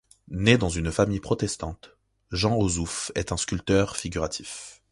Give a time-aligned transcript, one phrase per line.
[0.29, 1.91] Né dans une famille protestante,
[2.31, 4.81] Jean Osouf est un sculpteur figuratif.